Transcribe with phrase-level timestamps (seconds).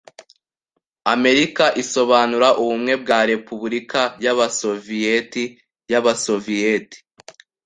[1.13, 5.43] Amerika isobanura "Ubumwe bwa Repubulika y'Abasoviyeti
[5.91, 6.97] y'Abasoviyeti".